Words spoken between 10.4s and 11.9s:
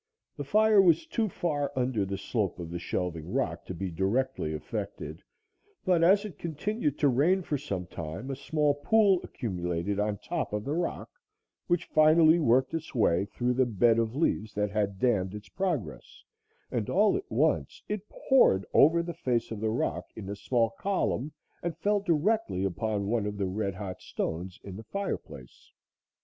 of the rock, which